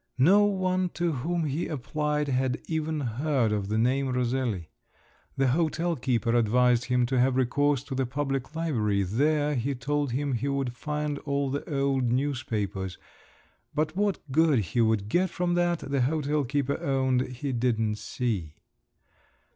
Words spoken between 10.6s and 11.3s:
find